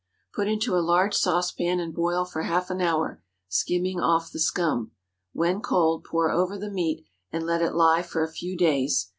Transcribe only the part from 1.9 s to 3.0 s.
boil for half an